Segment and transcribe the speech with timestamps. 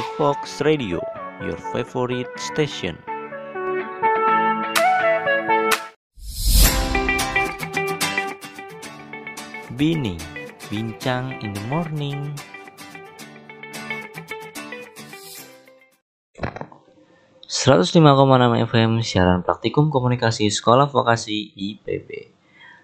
[0.00, 1.04] The Fox Radio,
[1.44, 2.96] your favorite station.
[9.76, 10.16] Bini,
[10.72, 12.32] bincang in the morning.
[17.60, 22.39] enam FM siaran praktikum komunikasi sekolah vokasi IPB.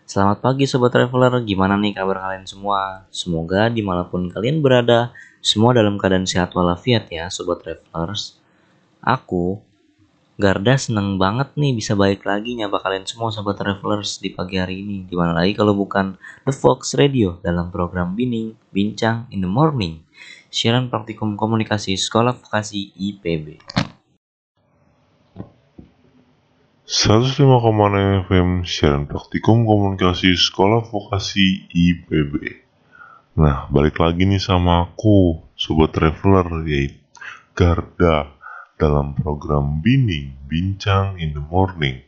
[0.07, 3.11] Selamat pagi sobat traveler, gimana nih kabar kalian semua?
[3.11, 5.11] Semoga di mana pun kalian berada,
[5.43, 8.39] semua dalam keadaan sehat walafiat ya sobat travelers.
[9.03, 9.59] Aku
[10.39, 14.87] Garda seneng banget nih bisa balik lagi nyapa kalian semua sobat travelers di pagi hari
[14.87, 15.03] ini.
[15.03, 16.15] Di mana lagi kalau bukan
[16.47, 20.07] The Fox Radio dalam program Bining Bincang in the Morning.
[20.55, 23.59] Siaran praktikum komunikasi Sekolah Vokasi IPB.
[26.87, 32.63] 105,6 FM siaran praktikum komunikasi Sekolah Vokasi IPB.
[33.43, 36.95] Nah, balik lagi nih sama aku, Sobat Traveler, yaitu
[37.59, 38.31] Garda
[38.79, 42.07] dalam program Bini Bincang in the Morning.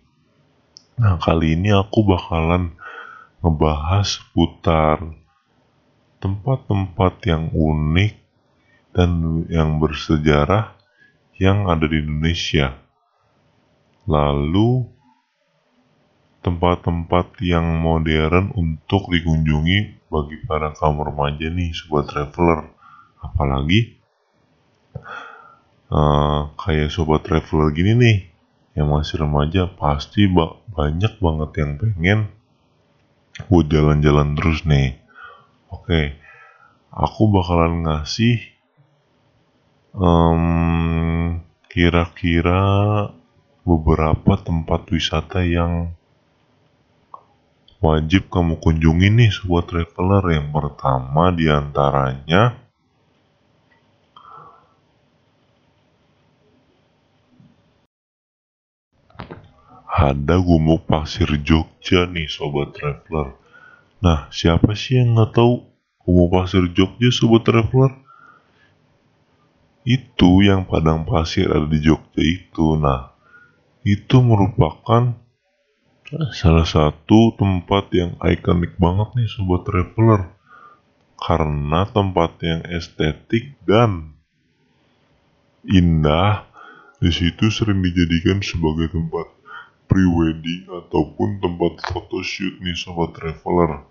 [0.94, 2.78] Nah, kali ini aku bakalan
[3.42, 5.02] ngebahas putar
[6.22, 8.14] tempat-tempat yang unik
[8.94, 10.78] dan yang bersejarah
[11.34, 12.78] yang ada di Indonesia.
[14.08, 14.88] Lalu
[16.40, 22.72] tempat-tempat yang modern untuk dikunjungi bagi para kaum remaja nih, sobat traveler.
[23.20, 23.98] Apalagi
[25.92, 28.18] uh, kayak sobat traveler gini nih
[28.78, 32.20] yang masih remaja pasti ba banyak banget yang pengen
[33.50, 34.98] buat jalan-jalan terus nih
[35.74, 36.14] oke okay.
[36.94, 38.38] aku bakalan ngasih
[39.98, 42.62] um, kira-kira
[43.68, 45.92] beberapa tempat wisata yang
[47.84, 52.56] wajib kamu kunjungi nih sobat traveler yang pertama di antaranya
[59.98, 63.34] ada gumuk pasir Jogja nih sobat traveler.
[63.98, 65.66] Nah, siapa sih yang nggak tahu
[66.06, 67.92] gumuk pasir Jogja sobat traveler?
[69.82, 72.78] Itu yang padang pasir ada di Jogja itu.
[72.78, 73.17] Nah,
[73.86, 75.14] itu merupakan
[76.32, 80.32] salah satu tempat yang ikonik banget nih sobat traveler
[81.20, 84.16] karena tempat yang estetik dan
[85.68, 86.48] indah
[86.98, 89.28] di situ sering dijadikan sebagai tempat
[89.84, 93.84] pre-wedding ataupun tempat photoshoot nih sobat traveler.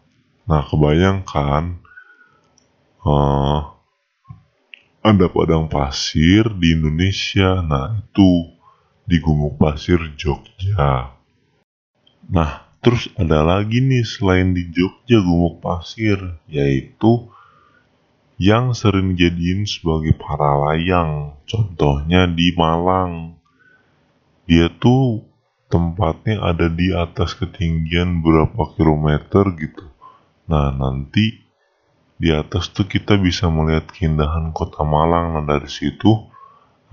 [0.48, 1.64] Nah kebayangkan
[3.06, 3.62] uh,
[5.06, 7.62] ada padang pasir di Indonesia.
[7.62, 8.57] Nah itu
[9.08, 11.16] di Gumuk Pasir Jogja.
[12.28, 12.52] Nah
[12.84, 16.20] terus ada lagi nih selain di Jogja Gumuk Pasir
[16.52, 17.32] yaitu
[18.38, 21.40] yang sering jadiin sebagai para layang.
[21.50, 23.40] Contohnya di Malang.
[24.46, 25.26] Dia tuh
[25.68, 29.86] tempatnya ada di atas ketinggian berapa kilometer gitu.
[30.48, 31.44] Nah, nanti
[32.18, 35.36] di atas tuh kita bisa melihat keindahan kota Malang.
[35.36, 36.30] Nah, dari situ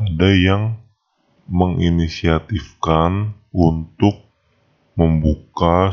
[0.00, 0.83] ada yang
[1.48, 4.24] menginisiatifkan untuk
[4.94, 5.90] membuka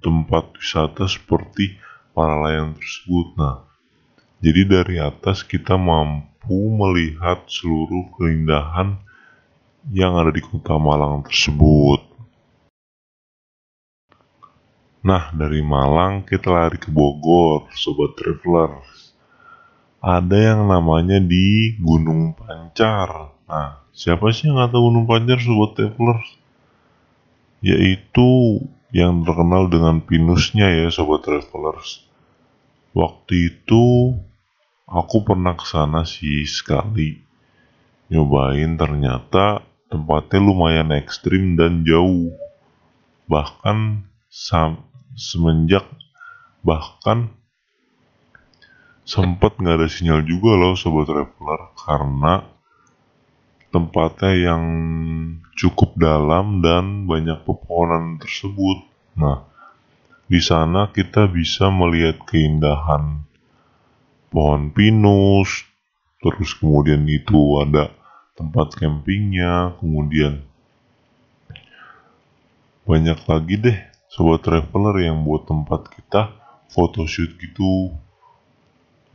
[0.00, 1.76] tempat wisata seperti
[2.14, 3.26] para layang tersebut.
[3.36, 3.66] Nah,
[4.44, 9.00] jadi dari atas kita mampu melihat seluruh keindahan
[9.92, 12.00] yang ada di kota Malang tersebut.
[15.04, 18.80] Nah, dari Malang kita lari ke Bogor, Sobat Traveler.
[20.00, 23.33] Ada yang namanya di Gunung Pancar.
[23.44, 26.20] Nah, siapa sih yang nggak tahu Gunung Pancar, Sobat Traveler?
[27.64, 28.60] Yaitu
[28.94, 32.04] yang terkenal dengan pinusnya ya, Sobat Travelers.
[32.94, 34.14] Waktu itu
[34.86, 37.20] aku pernah ke sana sih sekali.
[38.08, 42.30] Nyobain ternyata tempatnya lumayan ekstrim dan jauh.
[43.26, 44.06] Bahkan
[45.14, 45.86] semenjak
[46.64, 47.30] bahkan
[49.04, 52.53] sempat nggak ada sinyal juga loh sobat traveler karena
[53.74, 54.64] tempatnya yang
[55.58, 58.86] cukup dalam dan banyak pepohonan tersebut.
[59.18, 59.42] Nah,
[60.30, 63.26] di sana kita bisa melihat keindahan
[64.30, 65.66] pohon pinus,
[66.22, 67.90] terus kemudian itu ada
[68.38, 70.46] tempat campingnya, kemudian
[72.84, 73.78] banyak lagi deh
[74.12, 76.36] sobat traveler yang buat tempat kita
[76.68, 77.96] photoshoot gitu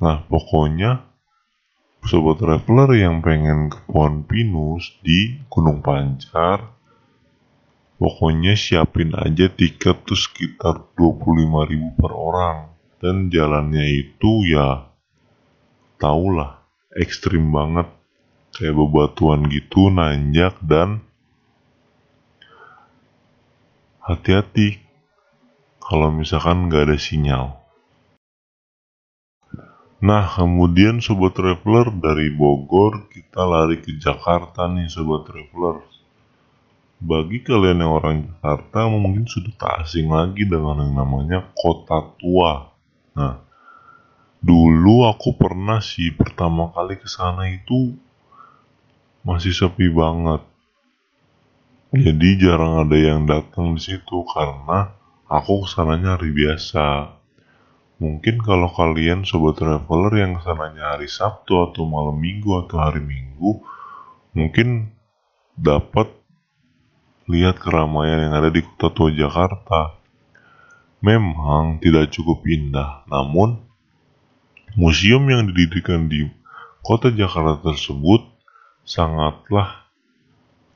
[0.02, 1.06] nah pokoknya
[2.06, 6.72] sobat traveler yang pengen ke pohon pinus di Gunung Pancar.
[8.00, 12.58] Pokoknya siapin aja tiket tuh sekitar 25.000 per orang.
[13.00, 14.88] Dan jalannya itu ya
[16.00, 16.64] tahulah
[16.96, 17.92] ekstrim banget.
[18.56, 21.04] Kayak bebatuan gitu nanjak dan
[24.00, 24.80] hati-hati.
[25.84, 27.59] Kalau misalkan nggak ada sinyal.
[30.00, 35.84] Nah, kemudian Sobat Traveler dari Bogor kita lari ke Jakarta nih Sobat Traveler.
[37.04, 42.72] Bagi kalian yang orang Jakarta mungkin sudah tak asing lagi dengan yang namanya kota tua.
[43.12, 43.44] Nah,
[44.40, 47.92] dulu aku pernah sih pertama kali ke sana itu
[49.28, 50.48] masih sepi banget.
[51.92, 54.96] Jadi jarang ada yang datang di situ karena
[55.28, 57.19] aku ke sananya hari biasa
[58.00, 63.04] Mungkin kalau kalian sobat traveler yang ke sananya hari Sabtu atau malam Minggu atau hari
[63.04, 63.60] Minggu,
[64.32, 64.96] mungkin
[65.60, 66.08] dapat
[67.28, 70.00] lihat keramaian yang ada di kota tua Jakarta.
[71.04, 73.60] Memang tidak cukup indah, namun
[74.80, 76.24] museum yang didirikan di
[76.80, 78.24] kota Jakarta tersebut
[78.88, 79.92] sangatlah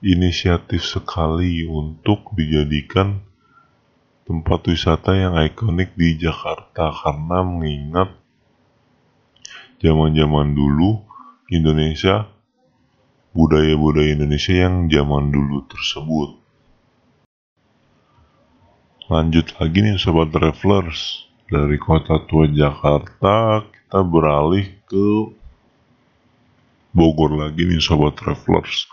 [0.04, 3.24] inisiatif sekali untuk dijadikan
[4.24, 8.10] tempat wisata yang ikonik di Jakarta karena mengingat
[9.84, 11.04] zaman-zaman dulu
[11.52, 12.32] Indonesia
[13.36, 16.30] budaya-budaya Indonesia yang zaman dulu tersebut.
[19.12, 25.36] Lanjut lagi nih sobat travelers dari kota tua Jakarta kita beralih ke
[26.94, 28.88] Bogor lagi nih sobat travelers.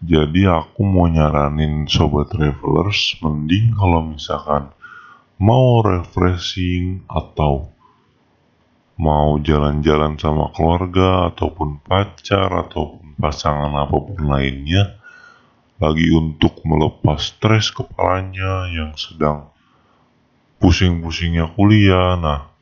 [0.00, 4.72] Jadi aku mau nyaranin sobat travelers mending kalau misalkan
[5.36, 7.68] mau refreshing atau
[8.96, 14.96] mau jalan-jalan sama keluarga ataupun pacar ataupun pasangan apa pun lainnya
[15.80, 19.48] lagi untuk melepas stres kepalanya yang sedang
[20.60, 22.20] pusing-pusingnya kuliah.
[22.20, 22.52] Nah,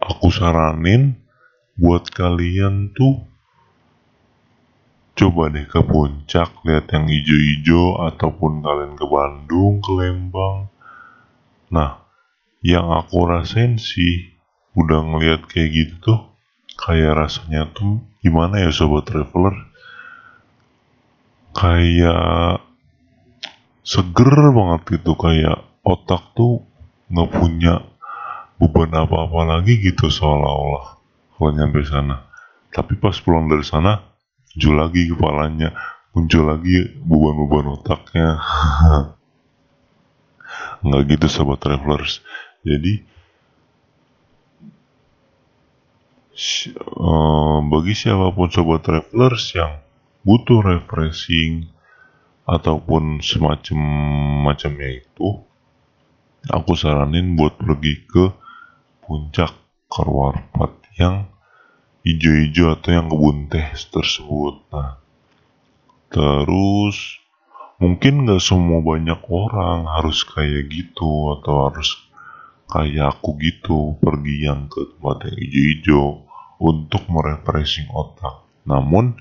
[0.00, 1.16] aku saranin
[1.76, 3.28] buat kalian tuh
[5.18, 10.70] Coba deh ke puncak, lihat yang hijau-hijau, ataupun kalian ke Bandung, ke Lembang.
[11.74, 12.06] Nah,
[12.62, 14.30] yang aku rasain sih,
[14.78, 16.20] udah ngeliat kayak gitu tuh,
[16.78, 19.58] kayak rasanya tuh gimana ya sobat traveler?
[21.50, 22.62] Kayak
[23.82, 26.62] seger banget gitu, kayak otak tuh
[27.10, 27.82] nggak punya
[28.62, 31.02] beban apa-apa lagi gitu seolah-olah
[31.34, 32.22] kalau nyampe sana.
[32.70, 34.07] Tapi pas pulang dari sana,
[34.58, 35.70] muncul lagi kepalanya
[36.10, 38.42] muncul lagi beban-beban otaknya.
[40.82, 42.18] Nggak gitu sobat travelers.
[42.66, 43.06] Jadi
[46.74, 49.78] uh, bagi siapa pun sobat travelers yang
[50.26, 51.70] butuh refreshing
[52.50, 53.78] ataupun semacam
[54.42, 55.38] macamnya itu
[56.50, 58.34] aku saranin buat pergi ke
[59.06, 59.54] puncak
[59.86, 61.30] Karwarpat yang
[62.06, 64.62] hijau-hijau atau yang kebun teh tersebut.
[64.70, 65.00] Nah,
[66.08, 67.18] terus
[67.78, 71.98] mungkin nggak semua banyak orang harus kayak gitu atau harus
[72.68, 76.06] kayak aku gitu pergi yang ke tempat yang hijau-hijau
[76.58, 78.44] untuk merefreshing otak.
[78.68, 79.16] Namun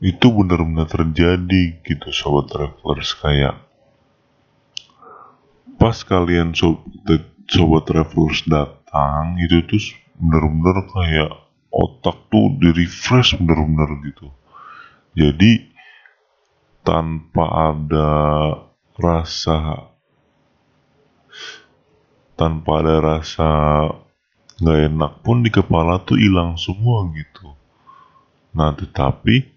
[0.00, 3.56] itu benar-benar terjadi gitu sobat travelers kayak
[5.80, 9.82] pas kalian sobat, sobat travelers datang datang itu tuh
[10.14, 11.32] bener-bener kayak
[11.74, 14.30] otak tuh di refresh bener-bener gitu.
[15.18, 15.74] Jadi
[16.86, 18.10] tanpa ada
[18.94, 19.90] rasa
[22.38, 23.50] tanpa ada rasa
[24.62, 27.58] nggak enak pun di kepala tuh hilang semua gitu.
[28.54, 29.56] Nah tetapi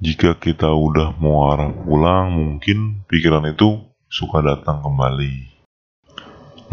[0.00, 5.53] jika kita udah mau arah pulang mungkin pikiran itu suka datang kembali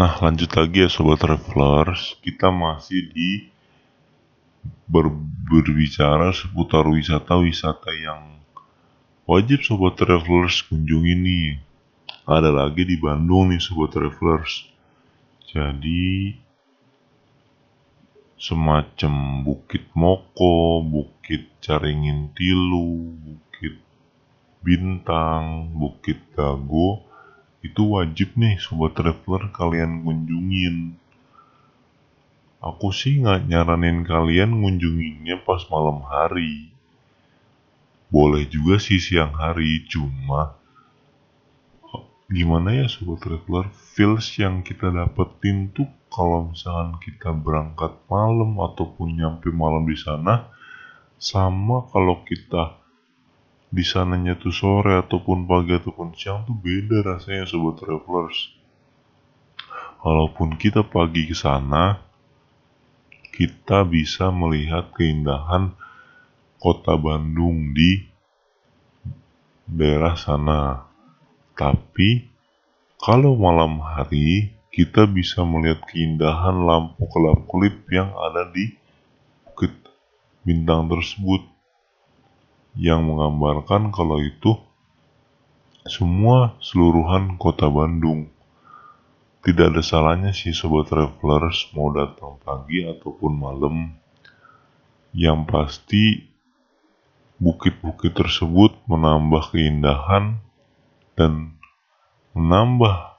[0.02, 3.54] Nah lanjut lagi ya sobat travelers, kita masih di
[4.90, 5.14] ber
[5.46, 8.42] berbicara seputar wisata-wisata yang
[9.30, 11.62] wajib sobat travelers kunjungi nih.
[12.26, 14.74] Ada lagi di Bandung nih sobat travelers.
[15.54, 16.34] Jadi
[18.42, 23.78] semacam Bukit Moko, Bukit Caringin Tilu, Bukit
[24.66, 27.11] Bintang, Bukit Dago,
[27.62, 30.98] itu wajib nih sobat traveler kalian kunjungin
[32.62, 36.70] aku sih nggak nyaranin kalian ngunjunginnya pas malam hari.
[38.14, 40.54] Boleh juga sih siang hari cuma
[42.32, 49.20] gimana ya sobat traveler feels yang kita dapetin tuh kalau misalkan kita berangkat malam ataupun
[49.20, 50.48] nyampe malam di sana
[51.20, 52.81] sama kalau kita
[53.72, 58.52] di sananya tuh sore ataupun pagi ataupun siang tuh beda rasanya sobat travelers.
[60.04, 62.04] Walaupun kita pagi ke sana,
[63.32, 65.72] kita bisa melihat keindahan
[66.60, 68.04] kota Bandung di
[69.64, 70.84] daerah sana.
[71.56, 72.28] Tapi
[73.00, 78.72] kalau malam hari kita bisa melihat keindahan lampu kelap-kelip yang ada di
[79.48, 79.76] bukit
[80.48, 81.51] bintang tersebut
[82.76, 84.56] yang menggambarkan kalau itu
[85.90, 88.30] semua seluruhan kota Bandung.
[89.42, 93.76] Tidak ada salahnya sih sobat travelers mau datang pagi ataupun malam.
[95.12, 96.04] Yang pasti
[97.42, 100.38] bukit-bukit tersebut menambah keindahan
[101.18, 101.58] dan
[102.38, 103.18] menambah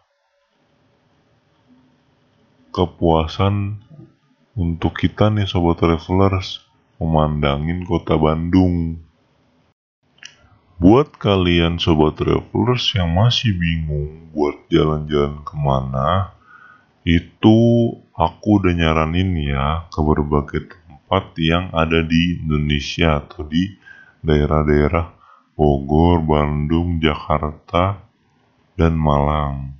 [2.70, 3.82] kepuasan
[4.54, 6.62] untuk kita nih sobat travelers
[7.02, 9.02] memandangin kota Bandung.
[10.82, 16.34] Buat kalian sobat travelers yang masih bingung buat jalan-jalan ke mana,
[17.06, 17.54] itu
[18.10, 23.78] aku udah nyaranin ya ke berbagai tempat yang ada di Indonesia atau di
[24.26, 25.14] daerah-daerah
[25.54, 28.02] Bogor, Bandung, Jakarta,
[28.74, 29.78] dan Malang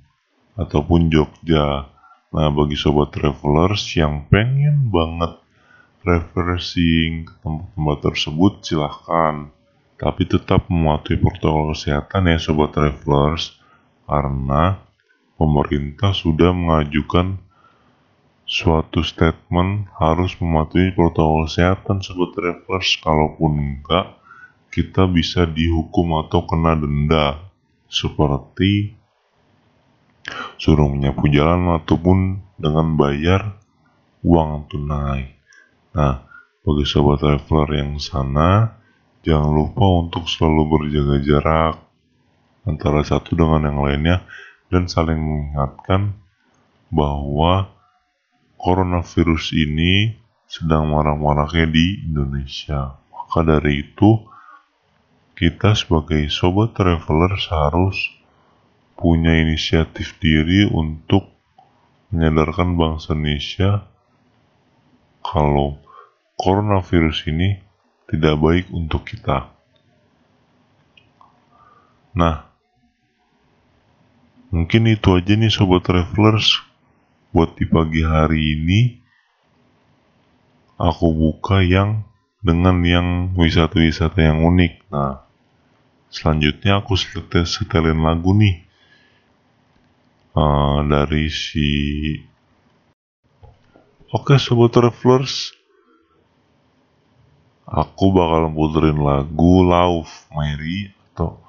[0.55, 1.83] ataupun Jogja.
[2.31, 5.35] Nah, bagi sobat travelers yang pengen banget
[6.07, 9.51] refreshing ke tempat-tempat tersebut, silahkan
[10.03, 13.55] tapi tetap mematuhi protokol kesehatan ya sobat travelers.
[14.03, 14.83] Karena
[15.39, 17.39] pemerintah sudah mengajukan
[18.43, 22.99] suatu statement harus mematuhi protokol kesehatan sobat travelers.
[22.99, 24.19] Kalaupun enggak
[24.75, 27.39] kita bisa dihukum atau kena denda.
[27.87, 28.99] Seperti
[30.59, 33.55] suruh menyapu jalan ataupun dengan bayar
[34.19, 35.31] uang tunai.
[35.95, 36.27] Nah
[36.59, 38.82] bagi sobat traveler yang sana
[39.23, 41.75] Jangan lupa untuk selalu berjaga jarak
[42.67, 44.17] antara satu dengan yang lainnya
[44.67, 46.19] dan saling mengingatkan
[46.91, 47.71] bahwa
[48.59, 52.99] coronavirus ini sedang marah-marahnya di Indonesia.
[53.15, 54.19] Maka dari itu,
[55.39, 57.95] kita sebagai sobat traveler harus
[58.99, 61.31] punya inisiatif diri untuk
[62.11, 63.87] menyadarkan bangsa Indonesia
[65.23, 65.79] kalau
[66.35, 67.62] coronavirus ini
[68.09, 69.51] tidak baik untuk kita.
[72.13, 72.45] Nah,
[74.53, 76.61] mungkin itu aja nih sobat travelers
[77.33, 78.81] buat di pagi hari ini
[80.77, 82.05] aku buka yang
[82.43, 84.73] dengan yang wisata-wisata yang unik.
[84.93, 85.25] Nah,
[86.13, 88.61] selanjutnya aku setelin lagu nih
[90.37, 91.69] uh, dari si
[94.13, 95.57] Oke sobat travelers
[97.67, 101.39] aku bakal puterin lagu Love Mary atau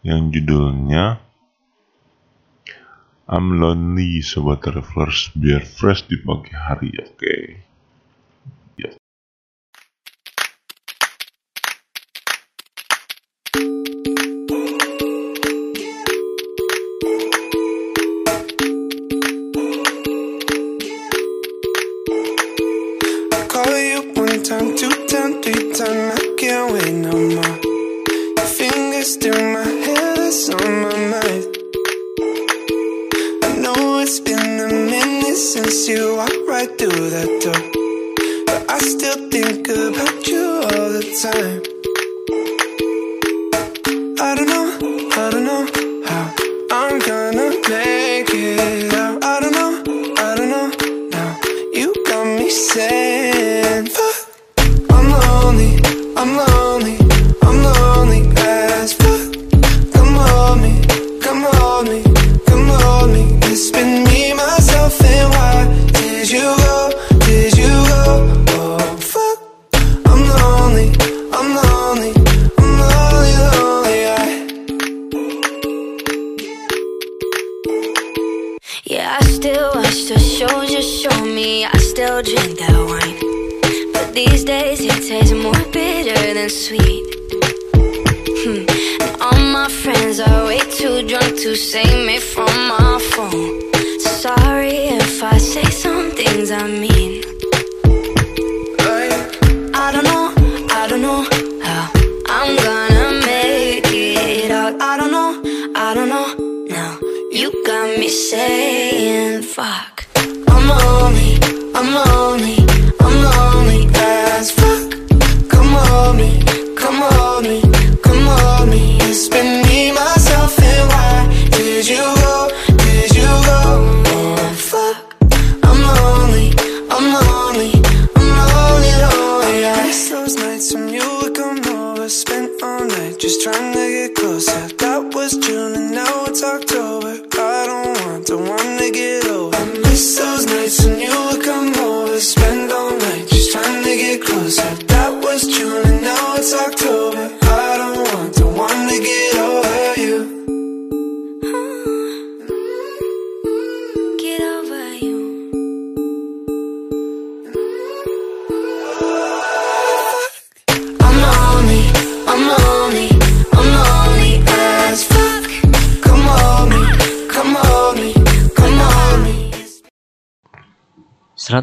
[0.00, 1.20] yang judulnya
[3.30, 7.69] I'm Lonely Sobat Travelers biar fresh di pagi hari oke okay?
[41.22, 41.69] I'm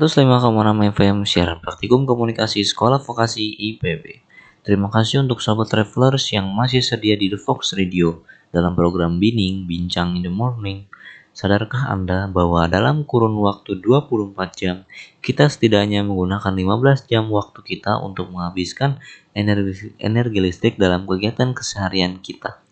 [0.08, 4.24] 105,6 FM siaran praktikum komunikasi sekolah vokasi IPB.
[4.64, 8.24] Terima kasih untuk sahabat travelers yang masih sedia di The Fox Radio
[8.56, 10.88] dalam program Bining Bincang in the Morning.
[11.36, 14.88] Sadarkah Anda bahwa dalam kurun waktu 24 jam,
[15.20, 19.04] kita setidaknya menggunakan 15 jam waktu kita untuk menghabiskan
[19.36, 22.64] energi, energi listrik dalam kegiatan keseharian kita.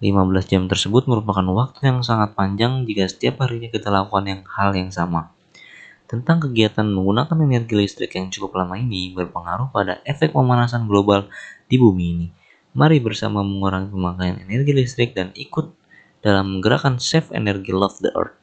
[0.00, 0.08] 15
[0.48, 4.88] jam tersebut merupakan waktu yang sangat panjang jika setiap harinya kita lakukan yang hal yang
[4.88, 5.36] sama.
[6.12, 11.32] Tentang kegiatan menggunakan energi listrik yang cukup lama ini berpengaruh pada efek pemanasan global
[11.72, 12.26] di bumi ini.
[12.76, 15.72] Mari bersama mengurangi pemakaian energi listrik dan ikut
[16.20, 18.36] dalam gerakan Save Energy Love the Earth.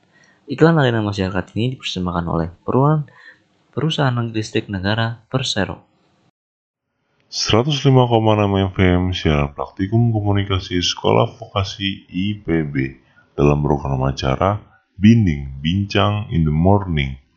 [0.49, 3.05] Iklan layanan masyarakat ini dipersembahkan oleh perusahaan
[3.69, 5.85] perusahaan listrik negara Persero.
[7.29, 7.93] 105,6
[8.73, 12.97] FM siaran praktikum komunikasi sekolah vokasi IPB
[13.37, 14.57] dalam program acara
[14.97, 17.28] Binding Bincang in the Morning.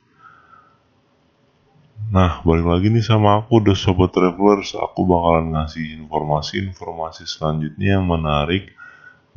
[2.11, 4.75] Nah, balik lagi nih sama aku, The Sobat Travelers.
[4.75, 8.75] Aku bakalan ngasih informasi-informasi selanjutnya yang menarik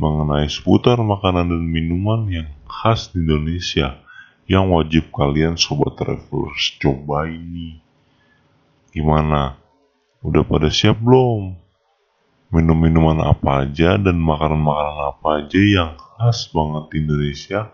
[0.02, 4.02] mengenai seputar makanan dan minuman yang khas di Indonesia
[4.50, 7.78] yang wajib kalian Sobat Travelers cobain nih.
[8.96, 9.62] Gimana?
[10.26, 11.54] Udah pada siap belum?
[12.50, 17.70] Minum-minuman apa aja dan makanan-makanan apa aja yang khas banget di Indonesia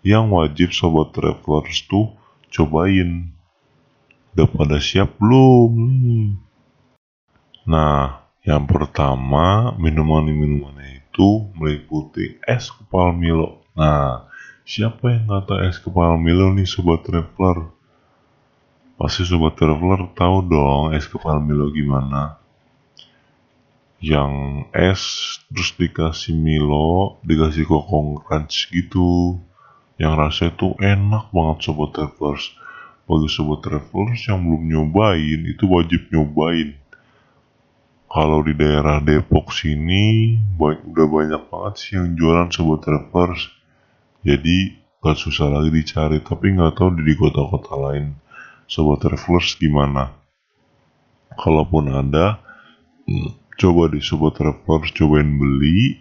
[0.00, 2.14] yang wajib Sobat Travelers tuh
[2.48, 3.39] cobain.
[4.30, 5.74] Udah pada siap belum?
[7.66, 13.66] Nah, yang pertama minuman-minumannya itu meliputi es kepal Milo.
[13.74, 14.30] Nah,
[14.62, 17.74] siapa yang tahu es kepal Milo nih Sobat Traveler?
[18.94, 22.38] Pasti Sobat Traveler tahu dong es kepal Milo gimana.
[23.98, 24.32] Yang
[24.70, 25.02] es
[25.50, 29.42] terus dikasih Milo, dikasih kokong crunch gitu.
[29.98, 32.54] Yang rasanya tuh enak banget Sobat Travelers.
[33.10, 36.78] Bagi Sobat Travelers yang belum nyobain, itu wajib nyobain.
[38.06, 43.50] Kalau di daerah Depok sini, ba- udah banyak banget sih yang jualan Sobat Travelers.
[44.22, 48.14] Jadi, gak susah lagi dicari, tapi nggak tahu di kota-kota lain.
[48.70, 50.14] Sobat Travelers gimana?
[51.34, 52.38] Kalaupun ada,
[53.10, 55.98] hmm, coba di Sobat Travelers cobain beli,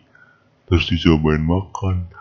[0.70, 2.19] terus dicobain makan.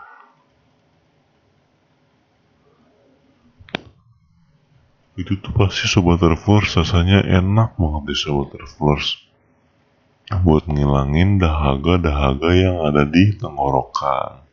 [5.19, 9.19] Itu tuh pasti Sobat Travelers rasanya enak banget di Sobat Travelers.
[10.31, 14.47] Buat ngilangin dahaga-dahaga yang ada di tenggorokan.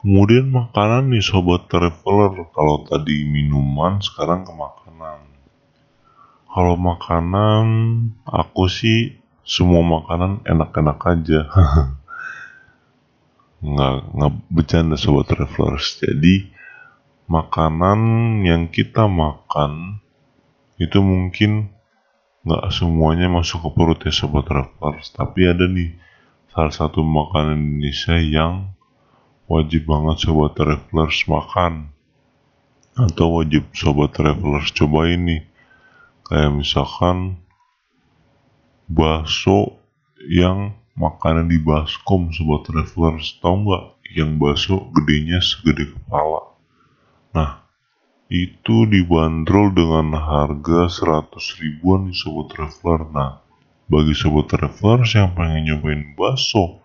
[0.00, 2.48] Kemudian makanan nih Sobat Traveler.
[2.56, 5.20] Kalau tadi minuman, sekarang ke makanan.
[6.48, 7.64] Kalau makanan,
[8.24, 11.40] aku sih semua makanan enak-enak aja.
[13.68, 16.00] nggak, nggak bercanda Sobat Travelers.
[16.00, 16.48] Jadi,
[17.30, 18.00] makanan
[18.42, 20.02] yang kita makan
[20.82, 21.70] itu mungkin
[22.42, 25.14] nggak semuanya masuk ke perut ya Sobat Travelers.
[25.14, 25.94] Tapi ada nih
[26.50, 28.74] salah satu makanan Indonesia yang
[29.46, 31.94] wajib banget Sobat Travelers makan.
[32.98, 35.42] Atau wajib Sobat Travelers cobain nih.
[36.26, 37.38] Kayak misalkan
[38.90, 39.78] bakso
[40.26, 43.84] yang makanan di baskom Sobat Travelers tau nggak
[44.18, 46.49] yang bakso gedenya segede kepala
[47.30, 47.60] nah
[48.30, 53.00] itu dibanderol dengan harga 100 ribuan nih Sobat Traveler.
[53.10, 53.32] Nah
[53.90, 56.78] bagi Sobat Travelers yang pengen nyobain bakso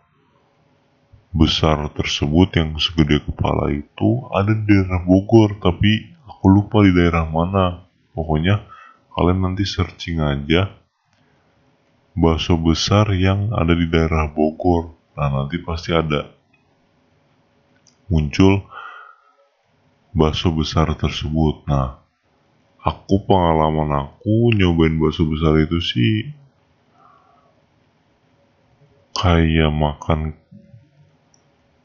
[1.30, 7.30] besar tersebut yang segede kepala itu ada di daerah Bogor tapi aku lupa di daerah
[7.30, 7.86] mana.
[8.18, 8.66] Pokoknya
[9.14, 10.74] kalian nanti searching aja
[12.18, 14.98] bakso besar yang ada di daerah Bogor.
[15.14, 16.26] Nah nanti pasti ada
[18.10, 18.66] muncul
[20.16, 21.68] bakso besar tersebut.
[21.68, 22.00] Nah
[22.80, 26.32] aku pengalaman aku nyobain bakso besar itu sih
[29.12, 30.40] kayak makan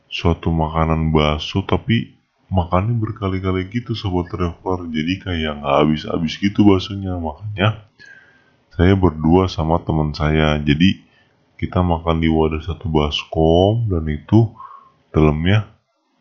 [0.06, 2.14] suatu makanan bakso tapi
[2.50, 4.86] makannya berkali-kali gitu sobat traveler.
[4.86, 7.18] Jadi kayak nggak habis-habis gitu baksonya.
[7.18, 7.82] Makanya
[8.78, 10.54] saya berdua sama teman saya.
[10.62, 11.02] Jadi
[11.58, 14.54] kita makan di wadah satu baskom dan itu
[15.10, 15.66] dalamnya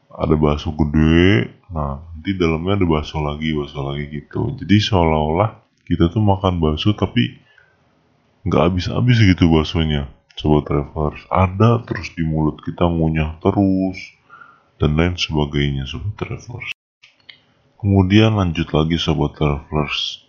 [0.09, 4.53] ada bakso gede nah nanti dalamnya ada bakso lagi bakso lagi gitu.
[4.57, 5.49] Jadi seolah-olah
[5.85, 7.37] kita tuh makan bakso tapi
[8.45, 11.23] nggak habis-habis gitu baksonya sobat travelers.
[11.27, 13.99] Ada terus di mulut kita ngunyah terus
[14.79, 16.71] dan lain sebagainya sobat travelers.
[17.79, 20.27] Kemudian lanjut lagi sobat travelers.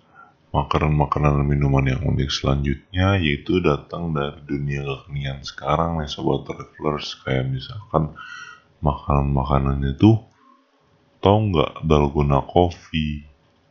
[0.51, 7.15] Makanan-makanan dan minuman yang unik selanjutnya yaitu datang dari dunia kekinian sekarang nih sobat travelers.
[7.23, 8.15] Kayak misalkan
[8.83, 10.30] makanan-makanannya tuh
[11.21, 13.25] tau nggak dalgona coffee?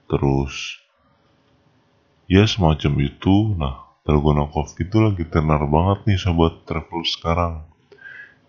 [0.10, 0.80] Terus
[2.30, 3.36] ya semacam itu.
[3.58, 7.66] Nah dalgona coffee itu lagi tenar banget nih sobat travelers sekarang.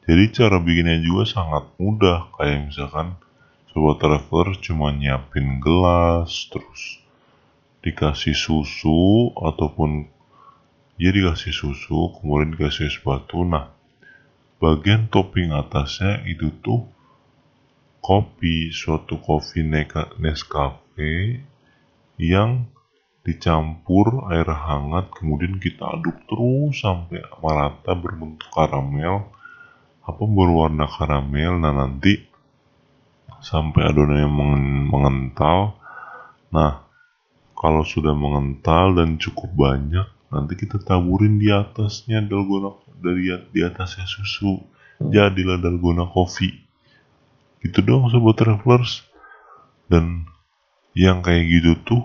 [0.04, 2.32] Jadi cara bikinnya juga sangat mudah.
[2.36, 3.16] Kayak misalkan
[3.70, 7.00] sobat travelers cuma nyiapin gelas terus
[7.80, 10.10] dikasih susu ataupun
[11.00, 13.72] ya dikasih susu kemudian dikasih es batu nah
[14.60, 16.84] bagian topping atasnya itu tuh
[18.10, 19.62] kopi suatu kopi
[20.18, 21.46] Nescafe
[22.18, 22.66] yang
[23.22, 29.30] dicampur air hangat kemudian kita aduk terus sampai merata berbentuk karamel.
[30.02, 31.62] Apa berwarna karamel?
[31.62, 32.18] Nah nanti
[33.38, 35.78] sampai adonannya mengen- mengental.
[36.50, 36.82] Nah
[37.54, 44.10] kalau sudah mengental dan cukup banyak nanti kita taburin di atasnya dalgona dari di atasnya
[44.10, 44.58] susu.
[44.98, 46.69] Jadilah dalgona coffee
[47.60, 49.04] gitu dong sobat travelers.
[49.90, 50.28] Dan
[50.96, 52.02] yang kayak gitu tuh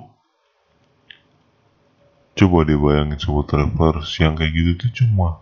[2.35, 5.41] coba deh bayangin sobat travelers yang kayak gitu tuh cuma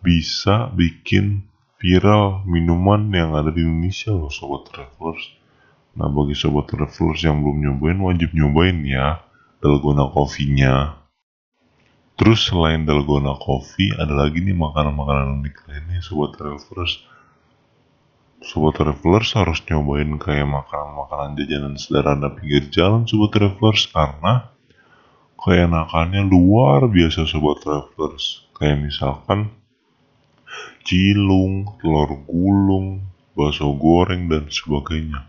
[0.00, 1.44] bisa bikin
[1.78, 5.22] viral minuman yang ada di Indonesia loh sobat travelers.
[5.94, 9.22] Nah bagi sobat travelers yang belum nyobain wajib nyobain ya
[9.58, 10.98] dalgona coffee-nya.
[12.18, 16.98] Terus selain dalgona coffee, ada lagi nih makanan-makanan unik lainnya sobat travelers.
[18.38, 24.54] Sobat travelers harus nyobain kayak makanan-makanan jajanan sederhana pinggir jalan sobat travelers karena
[25.34, 28.46] keenakannya luar biasa sobat travelers.
[28.54, 29.50] Kayak misalkan
[30.86, 35.26] cilung, telur gulung, bakso goreng dan sebagainya.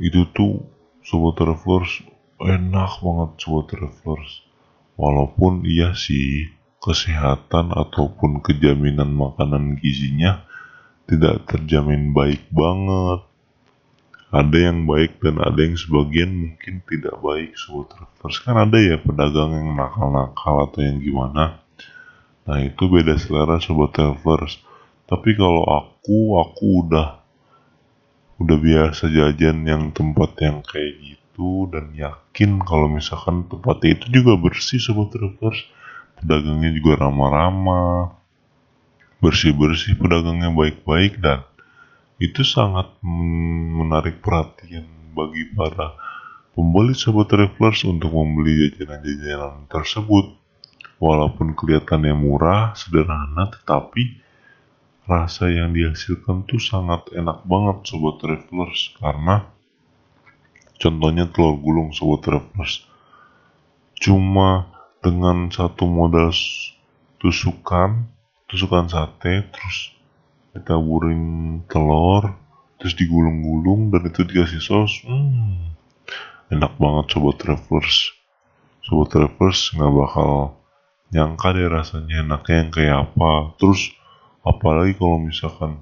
[0.00, 0.64] Itu tuh
[1.04, 2.08] sobat travelers
[2.40, 4.40] enak banget sobat travelers.
[4.96, 6.48] Walaupun iya sih
[6.80, 10.48] kesehatan ataupun kejaminan makanan gizinya
[11.04, 13.24] tidak terjamin baik banget.
[14.34, 18.36] Ada yang baik dan ada yang sebagian mungkin tidak baik sobat travelers.
[18.42, 21.62] Kan ada ya pedagang yang nakal-nakal atau yang gimana.
[22.44, 24.58] Nah itu beda selera sobat travelers.
[25.06, 27.22] Tapi kalau aku, aku udah
[28.42, 34.34] udah biasa jajan yang tempat yang kayak gitu dan yakin kalau misalkan tempatnya itu juga
[34.34, 35.62] bersih sobat travelers
[36.18, 38.23] pedagangnya juga ramah-ramah
[39.24, 41.48] bersih-bersih pedagangnya baik-baik dan
[42.20, 44.84] itu sangat menarik perhatian
[45.16, 45.96] bagi para
[46.52, 50.36] pembeli sobat travelers untuk membeli jajanan-jajanan tersebut.
[51.00, 54.20] Walaupun kelihatannya murah sederhana tetapi
[55.08, 59.48] rasa yang dihasilkan tuh sangat enak banget sobat travelers karena
[60.76, 62.84] contohnya telur gulung sobat travelers.
[63.96, 64.68] Cuma
[65.00, 66.28] dengan satu modal
[67.16, 68.12] tusukan
[68.48, 69.94] tusukan sate terus
[70.54, 71.22] ditaburin
[71.66, 72.36] telur
[72.78, 75.00] terus digulung-gulung dan itu dikasih saus.
[75.08, 75.72] Hmm,
[76.52, 78.12] enak banget sobat travelers.
[78.84, 80.60] Sobat travelers nggak bakal
[81.10, 83.56] nyangka deh rasanya enaknya yang kayak apa.
[83.56, 83.90] Terus
[84.44, 85.80] apalagi kalau misalkan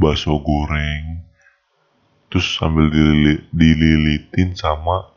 [0.00, 1.22] bakso goreng
[2.32, 5.12] terus sambil dilili- dililitin sama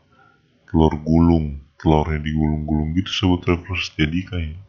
[0.68, 1.64] telur gulung.
[1.78, 3.88] Telurnya digulung-gulung gitu sobat travelers.
[3.96, 4.67] Jadi kayak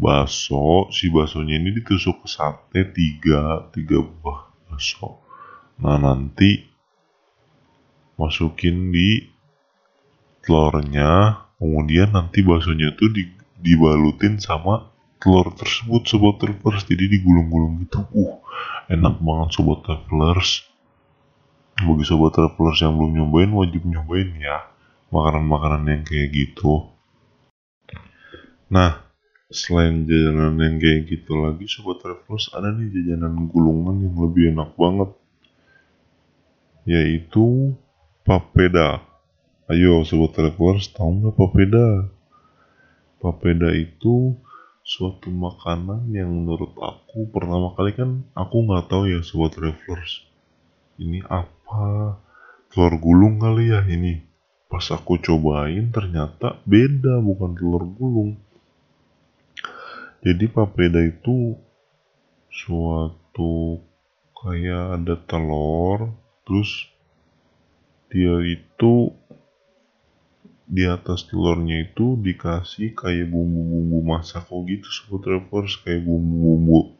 [0.00, 5.20] bakso si baksonya ini ditusuk ke sate tiga tiga buah bakso.
[5.84, 6.64] Nah nanti
[8.16, 9.28] masukin di
[10.40, 13.28] telurnya kemudian nanti baksonya tuh di,
[13.60, 14.88] dibalutin sama
[15.20, 16.88] telur tersebut sobat travelers.
[16.88, 18.00] Jadi digulung-gulung gitu.
[18.16, 18.40] Uh
[18.88, 20.64] enak banget sobat travelers.
[21.76, 24.64] Bagi sobat travelers yang belum nyobain wajib nyobain ya.
[25.12, 26.88] Makanan-makanan yang kayak gitu.
[28.72, 29.09] Nah
[29.50, 34.70] selain jajanan yang kayak gitu lagi sobat travelers ada nih jajanan gulungan yang lebih enak
[34.78, 35.10] banget.
[36.86, 37.74] Yaitu
[38.22, 39.02] papeda.
[39.66, 41.86] Ayo sobat travelers tahu nggak papeda?
[43.18, 44.38] Papeda itu
[44.86, 50.30] suatu makanan yang menurut aku pertama kali kan aku nggak tahu ya sobat travelers
[51.02, 52.14] ini apa?
[52.70, 54.22] Telur gulung kali ya ini.
[54.70, 58.38] Pas aku cobain ternyata beda bukan telur gulung
[60.20, 61.56] jadi papeda itu
[62.52, 63.80] suatu
[64.36, 66.12] kayak ada telur
[66.44, 66.88] terus
[68.10, 69.14] dia itu
[70.70, 76.94] di atas telurnya itu dikasih kayak bumbu-bumbu masak kok gitu sobat travelers kayak bumbu-bumbu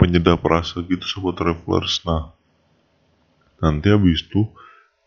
[0.00, 2.00] penyedap rasa gitu sobat travelers.
[2.08, 2.32] Nah
[3.60, 4.48] nanti habis itu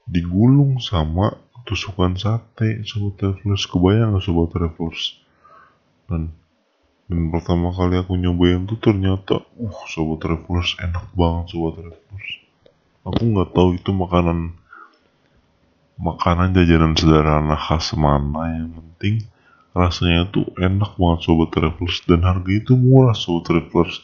[0.06, 1.34] digulung sama
[1.66, 3.66] tusukan sate sobat travelers.
[3.66, 5.18] Kebayang sobat travelers?
[6.06, 6.30] Dan
[7.08, 12.32] dan pertama kali aku nyobain tuh ternyata uh sobat travelers enak banget sobat travelers.
[13.08, 14.60] Aku nggak tahu itu makanan
[15.96, 19.24] makanan jajanan sederhana khas mana yang penting
[19.72, 22.04] rasanya tuh enak banget sobat travelers.
[22.04, 24.04] Dan harga itu murah sobat travelers.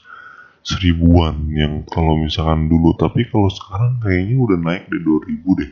[0.63, 2.95] Seribuan yang kalau misalkan dulu.
[2.95, 5.71] Tapi kalau sekarang kayaknya udah naik di 2000 deh.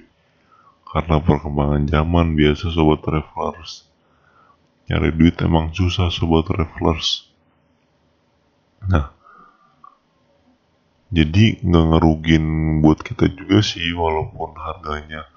[0.83, 3.87] Karena perkembangan zaman biasa sobat travelers
[4.91, 7.31] nyari duit emang susah sobat travelers.
[8.91, 9.15] Nah
[11.07, 12.45] jadi nggak ngerugin
[12.83, 15.31] buat kita juga sih walaupun harganya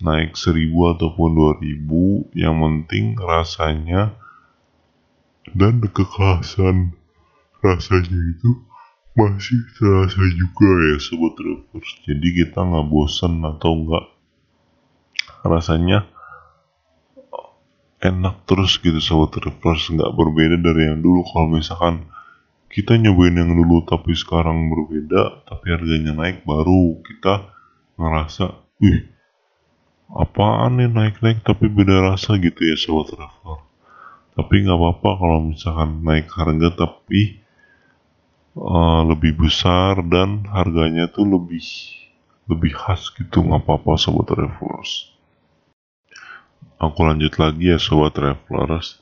[0.00, 4.16] naik seribu ataupun dua ribu yang penting rasanya
[5.52, 6.96] dan kekhasan
[7.60, 8.64] rasanya itu
[9.12, 11.90] masih terasa juga ya sobat travelers.
[12.08, 14.06] Jadi kita nggak bosan atau nggak
[15.44, 16.08] rasanya
[18.00, 21.20] enak terus gitu sobat travelers nggak berbeda dari yang dulu.
[21.28, 22.08] Kalau misalkan
[22.72, 27.50] kita nyobain yang dulu tapi sekarang berbeda tapi harganya naik baru kita
[28.00, 28.44] ngerasa
[28.80, 29.04] wih
[30.16, 33.60] apaan nih naik-naik tapi beda rasa gitu ya sobat traveler.
[34.32, 37.36] Tapi nggak apa-apa kalau misalkan naik harga tapi
[38.56, 41.62] uh, lebih besar dan harganya tuh lebih
[42.48, 45.10] lebih khas gitu nggak apa-apa sobat travelers
[46.80, 48.98] aku lanjut lagi ya sobat travelers.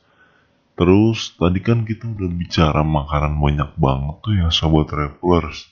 [0.74, 5.70] Terus tadi kan kita udah bicara makanan banyak banget tuh ya sobat travelers.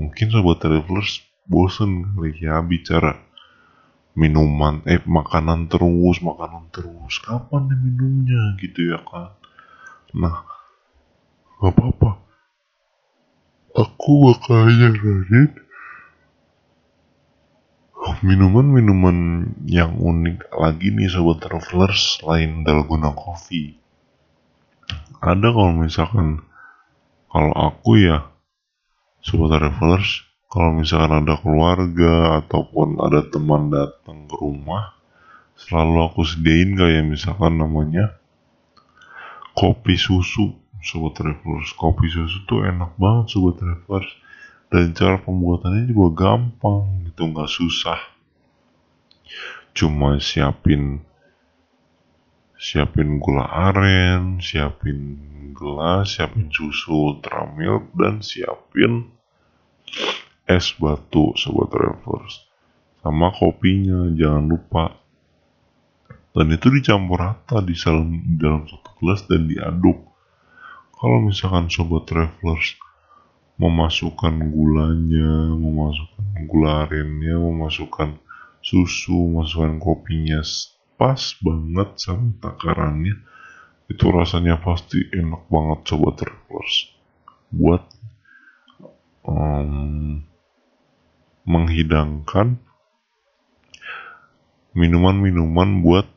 [0.00, 3.20] Mungkin sobat travelers bosen kali ya bicara
[4.16, 7.20] minuman eh makanan terus makanan terus.
[7.20, 8.42] Kapan nih minumnya?
[8.56, 9.36] Gitu ya kan.
[10.16, 10.48] Nah
[11.60, 12.10] gak apa-apa.
[13.74, 15.63] Aku bakal nyaranin
[18.24, 23.76] minuman-minuman yang unik lagi nih sobat travelers selain dalgona coffee.
[25.20, 26.40] Ada kalau misalkan
[27.28, 28.24] kalau aku ya
[29.20, 34.96] sobat travelers kalau misalkan ada keluarga ataupun ada teman datang ke rumah
[35.60, 38.16] selalu aku sediain kayak misalkan namanya
[39.52, 40.56] kopi susu.
[40.80, 44.08] Sobat travelers kopi susu tuh enak banget sobat travelers.
[44.72, 48.13] Dan cara pembuatannya juga gampang gitu nggak susah
[49.76, 51.02] cuma siapin
[52.58, 55.00] siapin gula aren siapin
[55.52, 59.10] gelas siapin susu ultramilk dan siapin
[60.48, 62.44] es batu sobat travelers
[63.04, 64.96] sama kopinya jangan lupa.
[66.32, 70.00] Dan itu dicampur rata di dalam, di dalam satu gelas dan diaduk.
[70.96, 72.80] Kalau misalkan sobat travelers
[73.60, 78.18] memasukkan gulanya memasukkan gula arennya memasukkan
[78.64, 80.40] susu memasukkan kopinya
[80.96, 83.20] pas banget sama takarannya.
[83.84, 86.88] Itu rasanya pasti enak banget sobat travelers
[87.52, 87.84] buat
[89.28, 90.24] um,
[91.44, 92.56] menghidangkan
[94.72, 96.08] minuman-minuman buat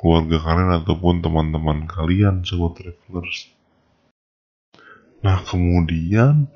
[0.00, 3.52] keluarga kalian ataupun teman-teman kalian sobat travelers.
[5.20, 6.48] Nah kemudian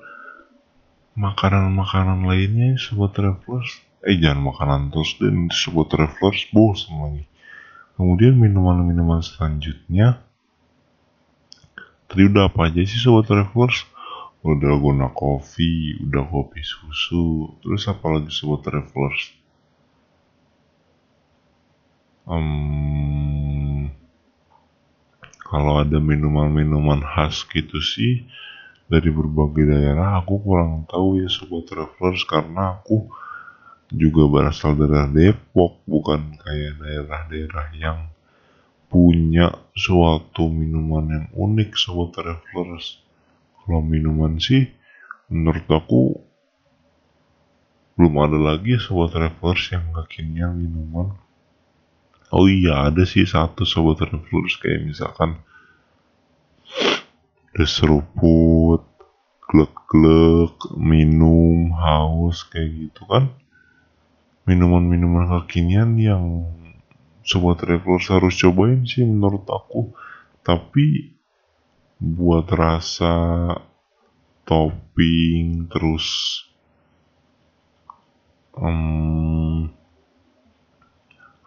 [1.14, 7.24] makanan-makanan lainnya sobat travelers eh jangan makanan terus dan sobat travelers bosan lagi.
[7.98, 10.22] Kemudian minuman-minuman selanjutnya.
[12.06, 13.82] Tadi udah apa aja sih sobat travelers?
[14.46, 19.34] Udah guna kopi, udah kopi susu, terus apa lagi sobat travelers?
[22.30, 23.90] Um,
[25.42, 28.26] kalau ada minuman-minuman khas gitu sih
[28.86, 33.10] dari berbagai daerah aku kurang tahu ya sobat travelers karena aku
[33.94, 37.98] juga berasal dari Depok bukan kayak daerah-daerah yang
[38.90, 42.98] punya suatu minuman yang unik sobat travelers.
[43.62, 44.66] Kalau minuman sih
[45.30, 46.02] menurut aku
[47.98, 51.14] belum ada lagi sobat travelers yang kenyang minuman.
[52.34, 55.38] Oh iya ada sih satu sobat travelers kayak misalkan
[57.54, 58.82] ada seruput
[59.46, 63.30] glek-glek minum haus kayak gitu kan
[64.46, 66.46] minuman-minuman kekinian yang
[67.26, 69.90] sobat travelers harus cobain sih menurut aku.
[70.46, 71.10] Tapi
[71.98, 73.50] buat rasa
[74.46, 76.06] topping terus
[78.54, 79.66] em,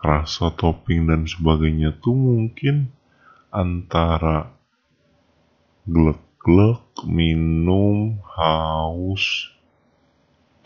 [0.03, 2.91] rasa topping dan sebagainya tuh mungkin
[3.49, 4.51] antara
[5.89, 9.55] glek-glek, minum, haus,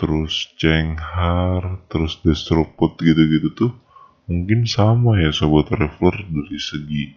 [0.04, 3.72] terus cenghar, terus destropot gitu-gitu tuh
[4.28, 7.16] mungkin sama ya sobat traveler dari segi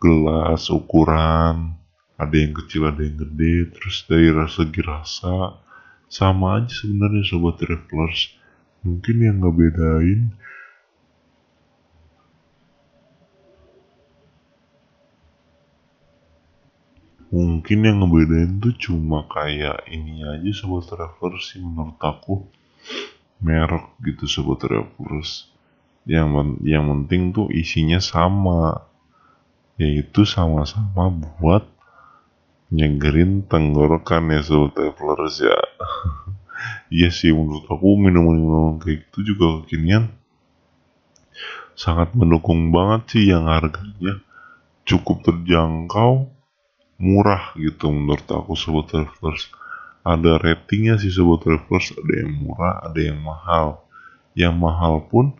[0.00, 1.76] gelas, ukuran,
[2.16, 5.60] ada yang kecil ada yang gede, terus dari segi rasa
[6.08, 8.32] sama aja sebenarnya sobat travelers.
[8.88, 10.32] Mungkin yang ngebedain
[17.28, 22.48] mungkin yang ngebedain tuh cuma kayak ini aja sobat travelers sih menurut aku.
[23.38, 25.52] Merek gitu sobat travelers.
[26.08, 28.88] Yang yang penting tuh isinya sama.
[29.78, 31.62] Yaitu sama-sama buat
[32.74, 35.58] nyegerin tenggorokan ya sobat travelers ya.
[36.88, 40.10] Iya sih menurut aku minuman-minuman kayak gitu juga kekinian
[41.78, 44.18] sangat mendukung banget sih yang harganya
[44.82, 46.26] cukup terjangkau
[46.98, 49.48] murah gitu menurut aku sobat travelers.
[50.02, 53.86] Ada ratingnya sih sobat travelers ada yang murah ada yang mahal.
[54.34, 55.38] Yang mahal pun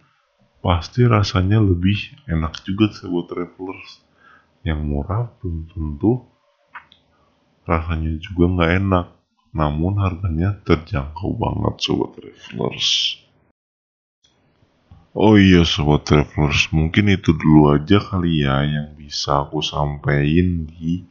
[0.63, 1.99] pasti rasanya lebih
[2.31, 4.03] enak juga sobat travelers.
[4.63, 6.13] Yang murah belum tentu
[7.69, 9.07] rasanya juga nggak enak
[9.53, 13.19] namun harganya terjangkau banget sobat travelers.
[15.19, 21.03] Oh iya sobat travelers, mungkin itu dulu aja kali ya yang bisa aku sampaikan di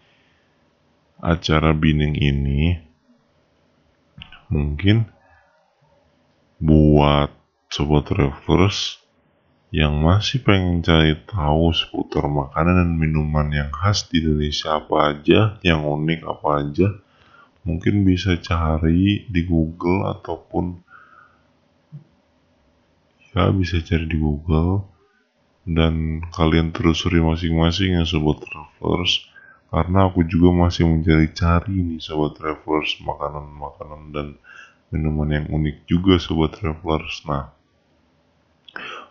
[1.22, 2.78] acara bining ini.
[4.48, 5.10] Mungkin
[6.58, 7.30] buat
[7.68, 9.02] sobat travelers
[9.68, 15.60] yang masih pengen cari tahu seputar makanan dan minuman yang khas di Indonesia apa aja,
[15.60, 16.88] yang unik apa aja,
[17.68, 20.80] mungkin bisa cari di Google ataupun
[23.36, 24.88] ya bisa cari di Google
[25.68, 29.28] dan kalian telusuri masing-masing ya sobat travelers
[29.68, 34.28] karena aku juga masih mencari-cari nih sobat travelers makanan-makanan dan
[34.94, 37.24] minuman yang unik juga sobat travelers.
[37.28, 37.52] Nah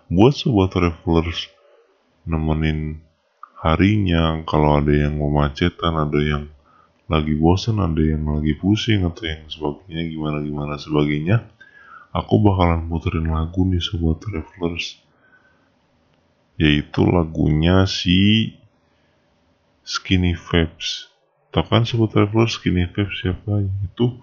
[0.08, 1.50] buat sobat travelers
[2.24, 3.02] nemenin
[3.60, 6.44] harinya kalau ada yang memacetan ada yang
[7.06, 11.46] lagi bosan ada yang lagi pusing atau yang sebagainya gimana gimana sebagainya
[12.16, 14.96] aku bakalan muterin lagu nih sobat travelers.
[16.56, 18.56] Yaitu lagunya si
[19.86, 21.14] Skinny Vapes
[21.54, 23.64] tau kan sobat travelers Skinny Vapes siapa?
[23.86, 24.18] Itu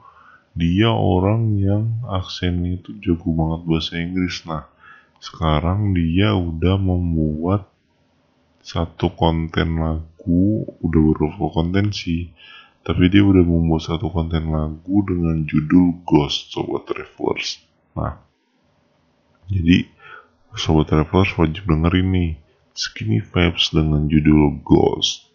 [0.54, 4.44] dia orang yang aksennya itu jago banget bahasa Inggris.
[4.46, 4.70] Nah
[5.24, 7.72] sekarang dia udah membuat
[8.62, 10.68] satu konten lagu.
[10.84, 12.30] Udah beberapa konten sih.
[12.84, 17.64] Tapi dia udah membuat satu konten lagu dengan judul Ghost sobat travelers.
[17.96, 18.20] Nah,
[19.48, 19.88] jadi
[20.54, 22.32] Sobat Travelers wajib dengerin nih
[22.78, 25.33] Skinny Vibes dengan judul Ghost.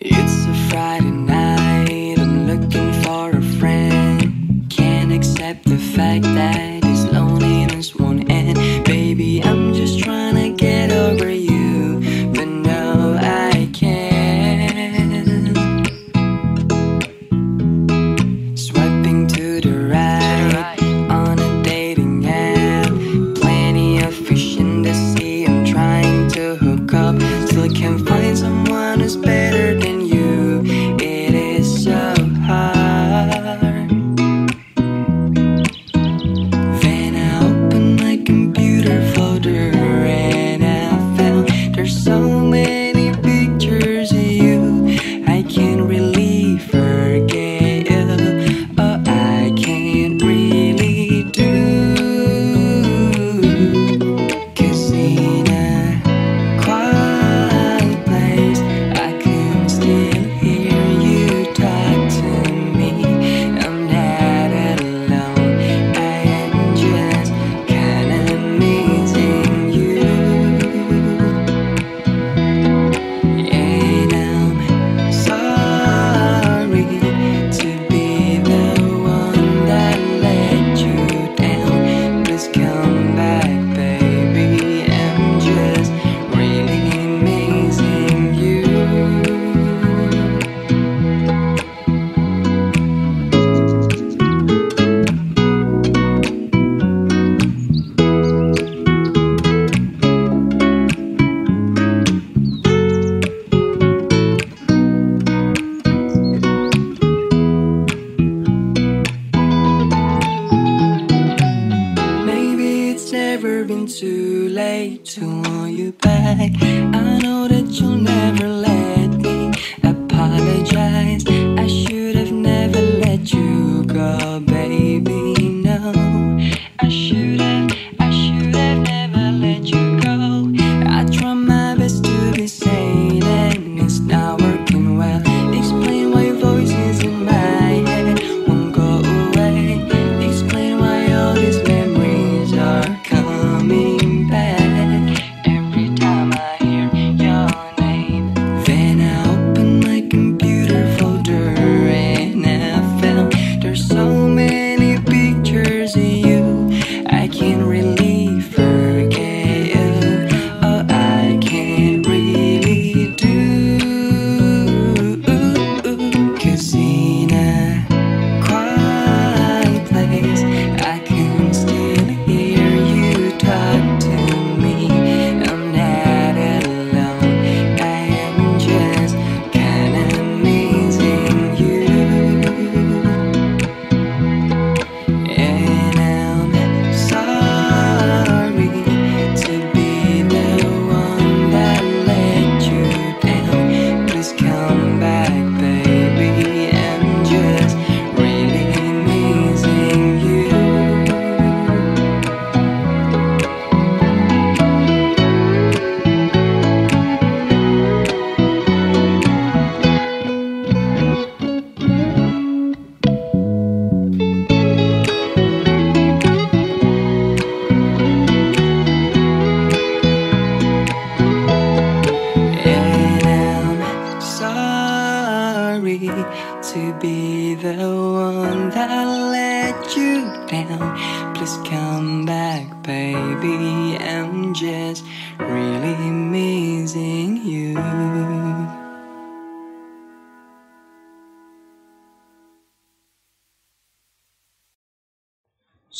[0.00, 4.64] It's a Friday night, I'm looking for a friend.
[4.70, 8.07] Can't accept the fact that his loneliness won't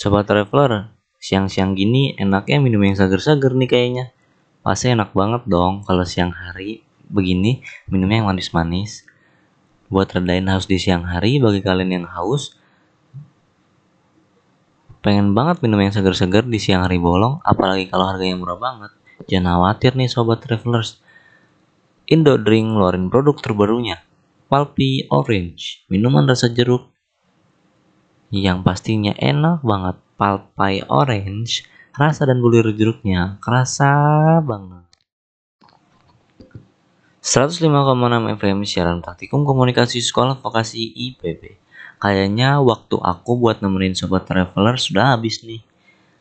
[0.09, 0.89] Sobat Traveler,
[1.21, 4.05] siang-siang gini enaknya minum yang seger-seger nih kayaknya.
[4.65, 6.81] Pasti enak banget dong kalau siang hari
[7.13, 7.61] begini
[7.93, 9.05] minumnya yang manis-manis.
[9.93, 12.57] Buat redain haus di siang hari bagi kalian yang haus,
[15.05, 18.97] pengen banget minum yang seger-seger di siang hari bolong, apalagi kalau harganya murah banget.
[19.29, 21.05] Jangan khawatir nih Sobat Travelers.
[22.09, 24.01] Indo Drink ngeluarin produk terbarunya,
[24.49, 26.97] Pulpy Orange, minuman rasa jeruk
[28.33, 29.97] yang pastinya enak banget.
[30.19, 31.63] Pulpy Orange,
[31.95, 33.87] rasa dan bulir jeruknya kerasa
[34.43, 34.83] banget.
[37.23, 37.71] 105,6
[38.35, 41.63] FM siaran praktikum komunikasi sekolah vokasi IPB.
[42.03, 45.63] Kayaknya waktu aku buat nemenin sobat traveler sudah habis nih.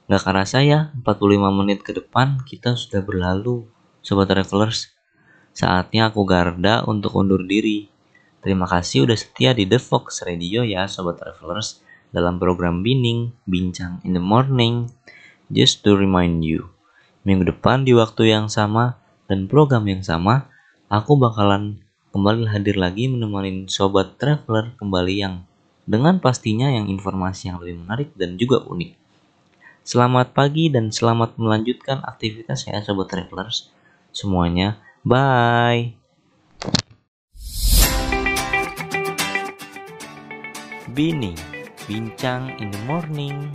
[0.05, 3.65] Gak kerasa ya, 45 menit ke depan kita sudah berlalu.
[4.05, 4.93] Sobat travelers,
[5.57, 7.89] saatnya aku Garda untuk undur diri.
[8.45, 13.99] Terima kasih udah setia di The Fox Radio ya sobat travelers dalam program Bining Bincang
[14.07, 14.91] in the Morning.
[15.47, 16.71] Just to remind you,
[17.23, 18.99] minggu depan di waktu yang sama
[19.31, 20.51] dan program yang sama,
[20.91, 21.79] aku bakalan
[22.11, 25.47] kembali hadir lagi menemani sobat traveler kembali yang
[25.87, 28.91] dengan pastinya yang informasi yang lebih menarik dan juga unik.
[29.87, 33.71] Selamat pagi dan selamat melanjutkan aktivitas ya sobat travelers.
[34.11, 34.75] Semuanya,
[35.07, 35.95] bye.
[40.91, 41.39] Bining,
[41.87, 43.47] bincang in the morning.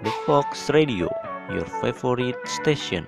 [0.00, 1.12] The Fox Radio,
[1.52, 3.04] your favorite station.